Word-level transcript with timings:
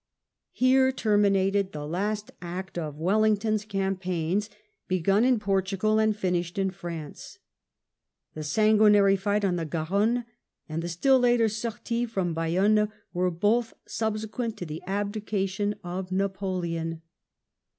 Here 0.51 0.91
terminated 0.91 1.73
the 1.73 1.85
last 1.85 2.31
act 2.41 2.75
of 2.75 2.97
Wellington's 2.97 3.65
cam 3.65 3.95
paigns, 3.97 4.49
begun 4.87 5.23
in 5.23 5.37
Portugal 5.37 5.99
and 5.99 6.17
finished 6.17 6.57
in 6.57 6.71
France. 6.71 7.37
The 8.33 8.43
sanguinary 8.43 9.15
fight 9.15 9.45
on 9.45 9.57
the 9.57 9.65
Garonne, 9.67 10.25
and 10.67 10.81
the 10.81 10.89
still 10.89 11.19
later 11.19 11.47
sortie 11.47 12.07
from 12.07 12.33
Bayonne, 12.33 12.91
were 13.13 13.29
both 13.29 13.75
subsequent 13.85 14.57
to 14.57 14.65
the 14.65 14.81
abdication 14.87 15.75
of 15.83 16.11
Napoleon. 16.11 17.03